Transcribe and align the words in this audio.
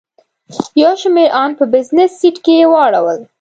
یو 0.81 0.93
شمېر 1.01 1.29
ان 1.41 1.51
په 1.59 1.63
بزنس 1.73 2.11
سیټ 2.19 2.35
کې 2.45 2.55
واړول. 2.71 3.19